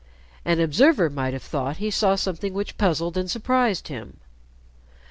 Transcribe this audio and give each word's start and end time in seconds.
An 0.43 0.59
observer 0.59 1.11
might 1.11 1.33
have 1.33 1.43
thought 1.43 1.77
he 1.77 1.91
saw 1.91 2.15
something 2.15 2.55
which 2.55 2.75
puzzled 2.79 3.17
and 3.17 3.29
surprised 3.29 3.87
him. 3.87 4.19